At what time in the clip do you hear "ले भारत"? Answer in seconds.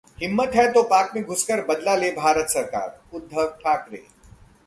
1.95-2.49